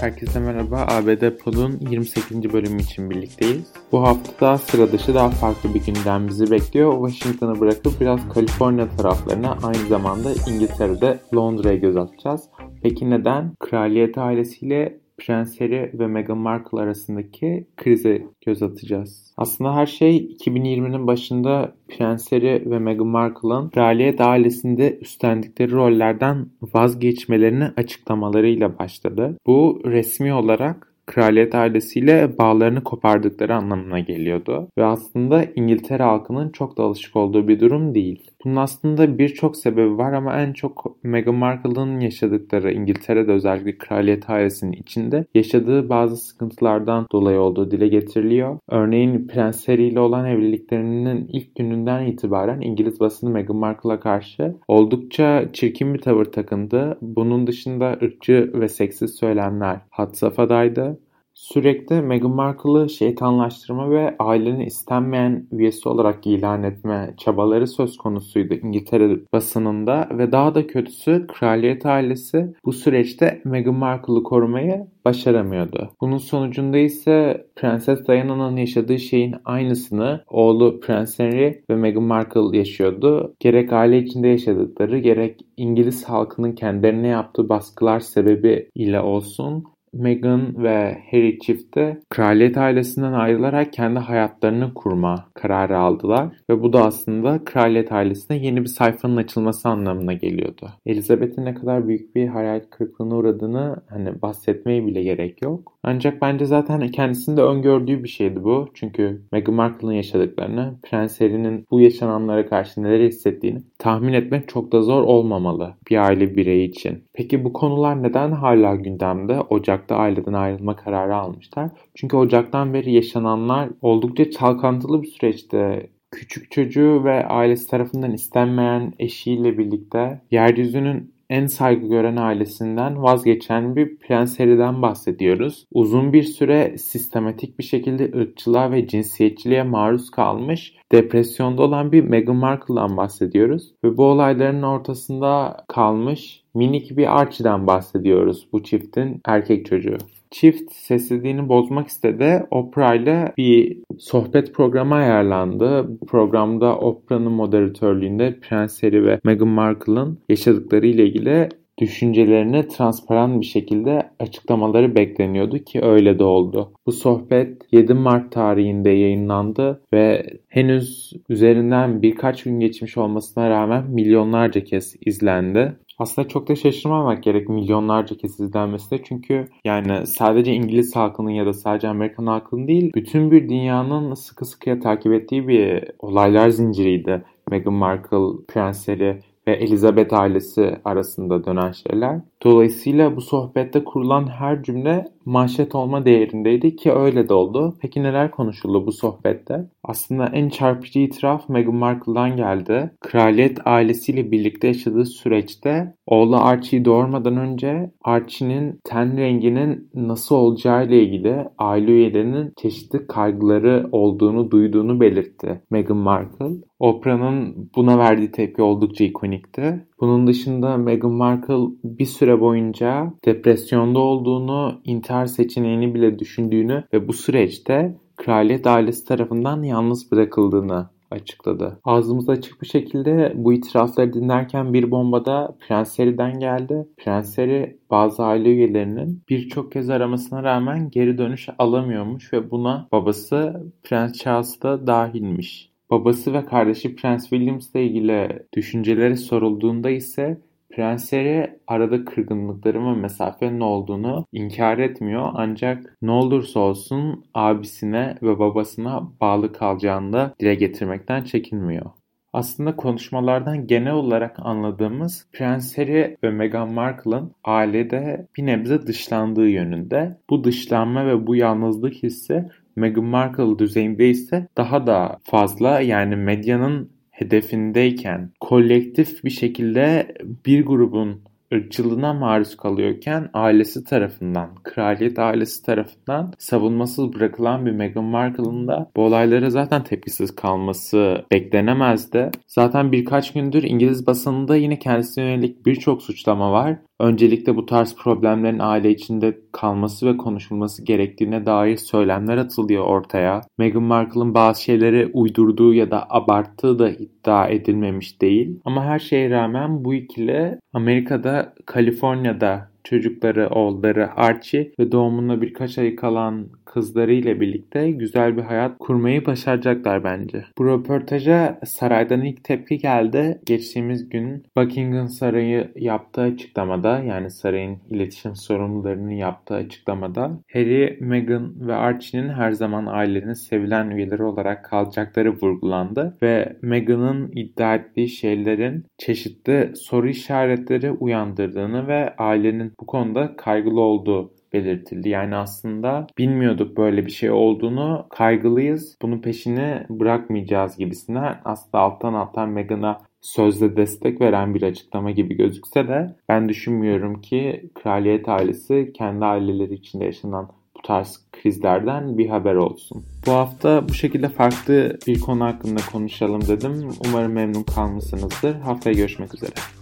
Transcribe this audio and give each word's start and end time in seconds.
Herkese 0.00 0.40
merhaba. 0.40 0.86
ABD 0.88 1.30
Pod'un 1.30 1.80
28. 1.90 2.52
bölümü 2.52 2.82
için 2.82 3.10
birlikteyiz. 3.10 3.72
Bu 3.92 4.02
hafta 4.02 4.46
da 4.46 4.58
sıra 4.58 4.92
dışı 4.92 5.14
daha 5.14 5.30
farklı 5.30 5.74
bir 5.74 5.84
gündem 5.84 6.28
bizi 6.28 6.50
bekliyor. 6.50 7.08
Washington'ı 7.08 7.60
bırakıp 7.60 8.00
biraz 8.00 8.28
Kaliforniya 8.28 8.88
taraflarına 8.96 9.58
aynı 9.62 9.88
zamanda 9.88 10.32
İngiltere'de 10.48 11.18
Londra'ya 11.34 11.76
göz 11.76 11.96
atacağız. 11.96 12.42
Peki 12.82 13.10
neden? 13.10 13.54
Kraliyet 13.60 14.18
ailesiyle 14.18 15.00
Prens 15.20 15.60
Harry 15.60 15.90
ve 15.94 16.06
Meghan 16.06 16.38
Markle 16.38 16.80
arasındaki 16.80 17.66
krize 17.76 18.26
göz 18.46 18.62
atacağız. 18.62 19.34
Aslında 19.36 19.74
her 19.74 19.86
şey 19.86 20.16
2020'nin 20.16 21.06
başında 21.06 21.74
Prens 21.88 22.32
Harry 22.32 22.70
ve 22.70 22.78
Meghan 22.78 23.06
Markle'ın 23.06 23.70
kraliyet 23.70 24.20
ailesinde 24.20 24.98
üstlendikleri 24.98 25.72
rollerden 25.72 26.46
vazgeçmelerini 26.74 27.64
açıklamalarıyla 27.76 28.78
başladı. 28.78 29.36
Bu 29.46 29.82
resmi 29.84 30.32
olarak 30.32 30.90
kraliyet 31.10 31.54
ailesiyle 31.54 32.38
bağlarını 32.38 32.84
kopardıkları 32.84 33.54
anlamına 33.54 34.00
geliyordu. 34.00 34.68
Ve 34.78 34.84
aslında 34.84 35.44
İngiltere 35.44 36.02
halkının 36.02 36.48
çok 36.48 36.78
da 36.78 36.82
alışık 36.82 37.16
olduğu 37.16 37.48
bir 37.48 37.60
durum 37.60 37.94
değil. 37.94 38.30
Bunun 38.44 38.56
aslında 38.56 39.18
birçok 39.18 39.56
sebebi 39.56 39.98
var 39.98 40.12
ama 40.12 40.40
en 40.40 40.52
çok 40.52 40.96
Meghan 41.02 41.34
Markle'ın 41.34 42.00
yaşadıkları 42.00 42.72
İngiltere'de 42.72 43.32
özellikle 43.32 43.78
kraliyet 43.78 44.30
ailesinin 44.30 44.72
içinde 44.72 45.24
yaşadığı 45.34 45.88
bazı 45.88 46.16
sıkıntılardan 46.16 47.06
dolayı 47.12 47.40
olduğu 47.40 47.70
dile 47.70 47.88
getiriliyor. 47.88 48.58
Örneğin 48.68 49.26
Prens 49.26 49.68
Harry 49.68 49.88
ile 49.88 50.00
olan 50.00 50.26
evliliklerinin 50.26 51.28
ilk 51.32 51.56
gününden 51.56 52.06
itibaren 52.06 52.60
İngiliz 52.60 53.00
basını 53.00 53.30
Meghan 53.30 53.56
Markle'a 53.56 54.00
karşı 54.00 54.54
oldukça 54.68 55.48
çirkin 55.52 55.94
bir 55.94 56.00
tavır 56.00 56.24
takındı. 56.24 56.98
Bunun 57.02 57.46
dışında 57.46 57.98
ırkçı 58.02 58.50
ve 58.54 58.68
seksiz 58.68 59.14
söylemler 59.14 59.80
had 59.90 60.14
safhadaydı. 60.14 60.98
Sürekli 61.40 62.02
Meghan 62.02 62.30
Markle'ı 62.30 62.88
şeytanlaştırma 62.88 63.90
ve 63.90 64.16
ailenin 64.18 64.60
istenmeyen 64.60 65.46
üyesi 65.52 65.88
olarak 65.88 66.26
ilan 66.26 66.62
etme 66.62 67.14
çabaları 67.16 67.66
söz 67.66 67.96
konusuydu 67.96 68.54
İngiltere 68.54 69.18
basınında 69.32 70.08
ve 70.18 70.32
daha 70.32 70.54
da 70.54 70.66
kötüsü 70.66 71.26
kraliyet 71.26 71.86
ailesi 71.86 72.54
bu 72.64 72.72
süreçte 72.72 73.40
Meghan 73.44 73.74
Markle'ı 73.74 74.22
korumayı 74.22 74.86
başaramıyordu. 75.04 75.90
Bunun 76.00 76.18
sonucunda 76.18 76.78
ise 76.78 77.46
Prenses 77.56 78.06
Diana'nın 78.06 78.56
yaşadığı 78.56 78.98
şeyin 78.98 79.34
aynısını 79.44 80.24
oğlu 80.28 80.80
Prens 80.80 81.18
Henry 81.18 81.64
ve 81.70 81.76
Meghan 81.76 82.02
Markle 82.02 82.58
yaşıyordu. 82.58 83.34
Gerek 83.40 83.72
aile 83.72 83.98
içinde 83.98 84.28
yaşadıkları 84.28 84.98
gerek 84.98 85.40
İngiliz 85.56 86.04
halkının 86.04 86.52
kendilerine 86.52 87.08
yaptığı 87.08 87.48
baskılar 87.48 88.00
sebebi 88.00 88.68
ile 88.74 89.00
olsun 89.00 89.64
Meghan 89.92 90.62
ve 90.62 90.98
Harry 91.10 91.38
çifti 91.38 92.00
kraliyet 92.08 92.58
ailesinden 92.58 93.12
ayrılarak 93.12 93.72
kendi 93.72 93.98
hayatlarını 93.98 94.74
kurma 94.74 95.28
kararı 95.34 95.78
aldılar 95.78 96.28
ve 96.50 96.62
bu 96.62 96.72
da 96.72 96.84
aslında 96.84 97.44
kraliyet 97.44 97.92
ailesine 97.92 98.36
yeni 98.36 98.60
bir 98.60 98.68
sayfanın 98.68 99.16
açılması 99.16 99.68
anlamına 99.68 100.12
geliyordu. 100.12 100.68
Elizabeth'in 100.86 101.44
ne 101.44 101.54
kadar 101.54 101.88
büyük 101.88 102.14
bir 102.14 102.28
hayal 102.28 102.60
kırıklığına 102.70 103.16
uğradığını 103.16 103.76
hani 103.88 104.22
bahsetmeye 104.22 104.86
bile 104.86 105.02
gerek 105.02 105.42
yok. 105.42 105.72
Ancak 105.82 106.22
bence 106.22 106.44
zaten 106.44 106.88
kendisinde 106.88 107.42
öngördüğü 107.42 108.04
bir 108.04 108.08
şeydi 108.08 108.44
bu. 108.44 108.68
Çünkü 108.74 109.22
Meghan 109.32 109.54
Markle'ın 109.54 109.92
yaşadıklarını, 109.92 110.74
Prens 110.82 111.20
Harry'nin 111.20 111.64
bu 111.70 111.80
yaşananlara 111.80 112.46
karşı 112.46 112.82
neler 112.82 113.00
hissettiğini 113.00 113.62
tahmin 113.78 114.12
etmek 114.12 114.48
çok 114.48 114.72
da 114.72 114.82
zor 114.82 115.02
olmamalı 115.02 115.74
bir 115.90 115.96
aile 115.96 116.36
bireyi 116.36 116.68
için. 116.68 117.04
Peki 117.12 117.44
bu 117.44 117.52
konular 117.52 118.02
neden 118.02 118.32
hala 118.32 118.74
gündemde? 118.74 119.40
Ocak'ta 119.80 119.96
aileden 119.96 120.32
ayrılma 120.32 120.76
kararı 120.76 121.16
almışlar. 121.16 121.70
Çünkü 121.94 122.16
Ocak'tan 122.16 122.74
beri 122.74 122.92
yaşananlar 122.92 123.68
oldukça 123.82 124.30
çalkantılı 124.30 125.02
bir 125.02 125.06
süreçte 125.06 125.86
küçük 126.10 126.50
çocuğu 126.50 127.04
ve 127.04 127.26
ailesi 127.26 127.70
tarafından 127.70 128.12
istenmeyen 128.12 128.92
eşiyle 128.98 129.58
birlikte 129.58 130.20
yeryüzünün 130.30 131.14
en 131.30 131.46
saygı 131.46 131.86
gören 131.86 132.16
ailesinden 132.16 133.02
vazgeçen 133.02 133.76
bir 133.76 133.96
Prens 133.96 134.40
bahsediyoruz. 134.82 135.66
Uzun 135.72 136.12
bir 136.12 136.22
süre 136.22 136.78
sistematik 136.78 137.58
bir 137.58 137.64
şekilde 137.64 138.18
ırkçılığa 138.18 138.72
ve 138.72 138.86
cinsiyetçiliğe 138.86 139.62
maruz 139.62 140.10
kalmış, 140.10 140.79
depresyonda 140.92 141.62
olan 141.62 141.92
bir 141.92 142.04
Meghan 142.04 142.36
Markle'dan 142.36 142.96
bahsediyoruz. 142.96 143.74
Ve 143.84 143.96
bu 143.96 144.04
olayların 144.04 144.62
ortasında 144.62 145.56
kalmış 145.68 146.42
minik 146.54 146.96
bir 146.96 147.20
Archie'den 147.20 147.66
bahsediyoruz 147.66 148.48
bu 148.52 148.62
çiftin 148.62 149.20
erkek 149.24 149.66
çocuğu. 149.66 149.98
Çift 150.30 150.72
sessizliğini 150.72 151.48
bozmak 151.48 151.88
istedi. 151.88 152.46
Oprah 152.50 152.94
ile 152.94 153.32
bir 153.38 153.78
sohbet 153.98 154.54
programı 154.54 154.94
ayarlandı. 154.94 156.00
Bu 156.00 156.06
programda 156.06 156.78
Oprah'nın 156.78 157.32
moderatörlüğünde 157.32 158.40
Prens 158.40 158.82
Harry 158.82 159.04
ve 159.04 159.20
Meghan 159.24 159.48
Markle'ın 159.48 160.18
yaşadıkları 160.28 160.86
ile 160.86 161.06
ilgili 161.06 161.48
düşüncelerini 161.80 162.68
transparan 162.68 163.40
bir 163.40 163.46
şekilde 163.46 164.10
açıklamaları 164.18 164.94
bekleniyordu 164.94 165.58
ki 165.58 165.80
öyle 165.82 166.18
de 166.18 166.24
oldu. 166.24 166.72
Bu 166.86 166.92
sohbet 166.92 167.62
7 167.72 167.94
Mart 167.94 168.32
tarihinde 168.32 168.90
yayınlandı 168.90 169.82
ve 169.92 170.26
henüz 170.48 171.12
üzerinden 171.28 172.02
birkaç 172.02 172.42
gün 172.42 172.60
geçmiş 172.60 172.98
olmasına 172.98 173.50
rağmen 173.50 173.90
milyonlarca 173.90 174.64
kez 174.64 174.96
izlendi. 175.06 175.76
Aslında 175.98 176.28
çok 176.28 176.48
da 176.48 176.56
şaşırmamak 176.56 177.22
gerek 177.22 177.48
milyonlarca 177.48 178.16
kez 178.16 178.40
izlenmesine 178.40 179.00
çünkü 179.04 179.48
yani 179.64 180.06
sadece 180.06 180.52
İngiliz 180.52 180.96
halkının 180.96 181.30
ya 181.30 181.46
da 181.46 181.52
sadece 181.52 181.88
Amerikan 181.88 182.26
halkının 182.26 182.68
değil 182.68 182.92
bütün 182.94 183.30
bir 183.30 183.48
dünyanın 183.48 184.14
sıkı 184.14 184.44
sıkıya 184.44 184.80
takip 184.80 185.12
ettiği 185.12 185.48
bir 185.48 185.84
olaylar 185.98 186.48
zinciriydi. 186.48 187.24
Meghan 187.50 187.74
Markle, 187.74 188.44
Prens 188.48 188.88
Harry 188.88 189.20
Elizabeth 189.52 190.12
ailesi 190.12 190.80
arasında 190.84 191.44
dönen 191.44 191.72
şeyler. 191.72 192.20
Dolayısıyla 192.44 193.16
bu 193.16 193.20
sohbette 193.20 193.84
kurulan 193.84 194.26
her 194.26 194.62
cümle 194.62 195.04
manşet 195.24 195.74
olma 195.74 196.04
değerindeydi 196.04 196.76
ki 196.76 196.92
öyle 196.92 197.28
de 197.28 197.34
oldu. 197.34 197.76
Peki 197.80 198.02
neler 198.02 198.30
konuşuldu 198.30 198.86
bu 198.86 198.92
sohbette? 198.92 199.70
Aslında 199.84 200.26
en 200.26 200.48
çarpıcı 200.48 200.98
itiraf 200.98 201.48
Meghan 201.48 201.74
Markle'dan 201.74 202.36
geldi. 202.36 202.90
Kraliyet 203.00 203.58
ailesiyle 203.64 204.30
birlikte 204.30 204.66
yaşadığı 204.66 205.04
süreçte 205.04 205.94
oğlu 206.06 206.36
Archie'yi 206.36 206.84
doğurmadan 206.84 207.36
önce 207.36 207.90
Archie'nin 208.04 208.80
ten 208.84 209.16
renginin 209.16 209.90
nasıl 209.94 210.34
olacağı 210.34 210.86
ile 210.86 211.02
ilgili 211.02 211.44
aile 211.58 211.90
üyelerinin 211.90 212.52
çeşitli 212.62 213.06
kaygıları 213.06 213.88
olduğunu 213.92 214.50
duyduğunu 214.50 215.00
belirtti 215.00 215.60
Meghan 215.70 215.96
Markle. 215.96 216.46
Oprah'nın 216.78 217.70
buna 217.76 217.98
verdiği 217.98 218.30
tepki 218.30 218.62
oldukça 218.62 219.04
ikonikti. 219.04 219.86
Bunun 220.00 220.26
dışında 220.26 220.76
Meghan 220.76 221.12
Markle 221.12 221.68
bir 221.84 222.04
süre 222.04 222.40
boyunca 222.40 223.12
depresyonda 223.24 223.98
olduğunu, 223.98 224.80
intihar 224.84 225.26
seçeneğini 225.26 225.94
bile 225.94 226.18
düşündüğünü 226.18 226.84
ve 226.92 227.08
bu 227.08 227.12
süreçte 227.12 227.96
kraliyet 228.16 228.66
ailesi 228.66 229.04
tarafından 229.04 229.62
yalnız 229.62 230.12
bırakıldığını 230.12 230.90
açıkladı. 231.10 231.80
Ağzımız 231.84 232.28
açık 232.28 232.62
bir 232.62 232.66
şekilde 232.66 233.32
bu 233.36 233.52
itirafları 233.52 234.12
dinlerken 234.12 234.72
bir 234.72 234.90
bomba 234.90 235.24
da 235.24 235.56
Prens 235.60 235.98
Harry'den 235.98 236.38
geldi. 236.38 236.88
Prens 236.96 237.38
Harry 237.38 237.78
bazı 237.90 238.22
aile 238.24 238.48
üyelerinin 238.48 239.22
birçok 239.28 239.72
kez 239.72 239.90
aramasına 239.90 240.42
rağmen 240.42 240.90
geri 240.90 241.18
dönüş 241.18 241.48
alamıyormuş 241.58 242.32
ve 242.32 242.50
buna 242.50 242.88
babası 242.92 243.64
Prens 243.82 244.12
Charles 244.12 244.62
da 244.62 244.86
dahilmiş. 244.86 245.69
Babası 245.90 246.32
ve 246.32 246.44
kardeşi 246.44 246.96
Prens 246.96 247.22
William'sla 247.22 247.80
ilgili 247.80 248.46
düşünceleri 248.52 249.16
sorulduğunda 249.16 249.90
ise 249.90 250.40
Prens 250.70 251.12
Harry 251.12 251.50
arada 251.66 252.04
kırgınlıkların 252.04 252.94
ve 252.94 253.00
mesafenin 253.00 253.60
olduğunu 253.60 254.26
inkar 254.32 254.78
etmiyor 254.78 255.30
ancak 255.34 255.96
ne 256.02 256.10
olursa 256.10 256.60
olsun 256.60 257.24
abisine 257.34 258.16
ve 258.22 258.38
babasına 258.38 259.12
bağlı 259.20 259.52
kalacağını 259.52 260.12
da 260.12 260.34
dile 260.40 260.54
getirmekten 260.54 261.24
çekinmiyor. 261.24 261.90
Aslında 262.32 262.76
konuşmalardan 262.76 263.66
genel 263.66 263.92
olarak 263.92 264.36
anladığımız 264.38 265.26
Prens 265.32 265.78
Harry 265.78 266.16
ve 266.24 266.30
Meghan 266.30 266.72
Markle'ın 266.72 267.32
ailede 267.44 268.26
bir 268.36 268.46
nebze 268.46 268.86
dışlandığı 268.86 269.48
yönünde. 269.48 270.18
Bu 270.30 270.44
dışlanma 270.44 271.06
ve 271.06 271.26
bu 271.26 271.36
yalnızlık 271.36 271.94
hissi 271.94 272.44
Meghan 272.80 273.04
Markle 273.04 273.58
düzeyinde 273.58 274.10
ise 274.10 274.48
daha 274.56 274.86
da 274.86 275.18
fazla 275.24 275.80
yani 275.80 276.16
medyanın 276.16 276.90
hedefindeyken 277.10 278.30
kolektif 278.40 279.24
bir 279.24 279.30
şekilde 279.30 280.14
bir 280.46 280.66
grubun 280.66 281.22
ırkçılığına 281.54 282.14
maruz 282.14 282.56
kalıyorken 282.56 283.30
ailesi 283.34 283.84
tarafından, 283.84 284.54
kraliyet 284.62 285.18
ailesi 285.18 285.62
tarafından 285.62 286.32
savunmasız 286.38 287.12
bırakılan 287.12 287.66
bir 287.66 287.70
Meghan 287.70 288.04
Markle'ın 288.04 288.68
da 288.68 288.90
bu 288.96 289.02
olaylara 289.02 289.50
zaten 289.50 289.84
tepkisiz 289.84 290.34
kalması 290.34 291.24
beklenemezdi. 291.30 292.30
Zaten 292.46 292.92
birkaç 292.92 293.32
gündür 293.32 293.62
İngiliz 293.62 294.06
basınında 294.06 294.56
yine 294.56 294.78
kendisine 294.78 295.24
yönelik 295.24 295.66
birçok 295.66 296.02
suçlama 296.02 296.52
var. 296.52 296.76
Öncelikle 297.00 297.56
bu 297.56 297.66
tarz 297.66 297.96
problemlerin 297.96 298.58
aile 298.58 298.90
içinde 298.90 299.38
kalması 299.52 300.06
ve 300.06 300.16
konuşulması 300.16 300.84
gerektiğine 300.84 301.46
dair 301.46 301.76
söylemler 301.76 302.36
atılıyor 302.36 302.84
ortaya. 302.84 303.40
Meghan 303.58 303.82
Markle'ın 303.82 304.34
bazı 304.34 304.62
şeyleri 304.62 305.10
uydurduğu 305.12 305.74
ya 305.74 305.90
da 305.90 306.06
abarttığı 306.10 306.78
da 306.78 306.90
iddia 306.90 307.48
edilmemiş 307.48 308.20
değil. 308.20 308.60
Ama 308.64 308.84
her 308.84 308.98
şeye 308.98 309.30
rağmen 309.30 309.84
bu 309.84 309.94
ikili 309.94 310.58
Amerika'da, 310.72 311.54
Kaliforniya'da 311.66 312.70
çocukları, 312.84 313.48
oğulları 313.48 314.16
Archie 314.16 314.72
ve 314.78 314.92
doğumuna 314.92 315.42
birkaç 315.42 315.78
ay 315.78 315.96
kalan 315.96 316.48
kızlarıyla 316.64 317.40
birlikte 317.40 317.90
güzel 317.90 318.36
bir 318.36 318.42
hayat 318.42 318.78
kurmayı 318.78 319.26
başaracaklar 319.26 320.04
bence. 320.04 320.44
Bu 320.58 320.66
röportaja 320.66 321.60
saraydan 321.64 322.24
ilk 322.24 322.44
tepki 322.44 322.78
geldi. 322.78 323.40
Geçtiğimiz 323.46 324.08
gün 324.08 324.46
Buckingham 324.56 325.08
Sarayı 325.08 325.72
yaptığı 325.76 326.20
açıklamada 326.20 326.98
yani 326.98 327.30
sarayın 327.30 327.78
iletişim 327.90 328.36
sorumlularının 328.36 329.10
yaptığı 329.10 329.54
açıklamada 329.54 330.40
Harry, 330.52 330.98
Meghan 331.00 331.68
ve 331.68 331.74
Archie'nin 331.74 332.28
her 332.28 332.52
zaman 332.52 332.86
ailenin 332.86 333.32
sevilen 333.32 333.90
üyeleri 333.90 334.22
olarak 334.22 334.64
kalacakları 334.64 335.32
vurgulandı 335.32 336.16
ve 336.22 336.56
Meghan'ın 336.62 337.32
iddia 337.34 337.74
ettiği 337.74 338.08
şeylerin 338.08 338.84
çeşitli 338.98 339.72
soru 339.76 340.08
işaretleri 340.08 340.90
uyandırdığını 340.90 341.88
ve 341.88 342.14
ailenin 342.16 342.69
bu 342.80 342.86
konuda 342.86 343.36
kaygılı 343.36 343.80
olduğu 343.80 344.30
belirtildi. 344.52 345.08
Yani 345.08 345.36
aslında 345.36 346.06
bilmiyorduk 346.18 346.76
böyle 346.76 347.06
bir 347.06 347.10
şey 347.10 347.30
olduğunu, 347.30 348.06
kaygılıyız, 348.10 348.96
bunun 349.02 349.18
peşini 349.18 349.86
bırakmayacağız 349.90 350.76
gibisinden 350.76 351.40
aslında 351.44 351.78
alttan 351.78 352.14
alttan 352.14 352.48
Meghan'a 352.48 353.00
sözde 353.20 353.76
destek 353.76 354.20
veren 354.20 354.54
bir 354.54 354.62
açıklama 354.62 355.10
gibi 355.10 355.36
gözükse 355.36 355.88
de 355.88 356.16
ben 356.28 356.48
düşünmüyorum 356.48 357.20
ki 357.20 357.70
kraliyet 357.74 358.28
ailesi 358.28 358.92
kendi 358.94 359.24
aileleri 359.24 359.74
içinde 359.74 360.04
yaşanan 360.04 360.48
bu 360.76 360.82
tarz 360.82 361.20
krizlerden 361.32 362.18
bir 362.18 362.28
haber 362.28 362.54
olsun. 362.54 363.04
Bu 363.26 363.32
hafta 363.32 363.88
bu 363.88 363.94
şekilde 363.94 364.28
farklı 364.28 364.98
bir 365.06 365.20
konu 365.20 365.44
hakkında 365.44 365.80
konuşalım 365.92 366.48
dedim. 366.48 366.90
Umarım 367.08 367.32
memnun 367.32 367.62
kalmışsınızdır. 367.62 368.54
Haftaya 368.54 368.96
görüşmek 368.96 369.34
üzere. 369.34 369.79